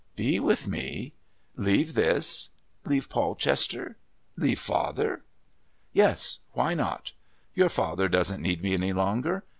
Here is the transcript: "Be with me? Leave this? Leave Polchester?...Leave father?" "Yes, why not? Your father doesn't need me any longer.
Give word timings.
"Be 0.15 0.39
with 0.39 0.67
me? 0.67 1.13
Leave 1.55 1.93
this? 1.93 2.49
Leave 2.85 3.07
Polchester?...Leave 3.07 4.57
father?" 4.59 5.21
"Yes, 5.93 6.39
why 6.53 6.73
not? 6.73 7.11
Your 7.53 7.69
father 7.69 8.07
doesn't 8.09 8.41
need 8.41 8.63
me 8.63 8.73
any 8.73 8.93
longer. 8.93 9.43